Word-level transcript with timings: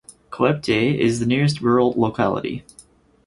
Koepty 0.31 0.97
is 0.97 1.19
the 1.19 1.27
nearest 1.27 1.61
rural 1.61 1.91
locality. 1.95 2.65